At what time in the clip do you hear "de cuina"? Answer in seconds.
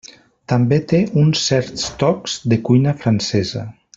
2.53-2.97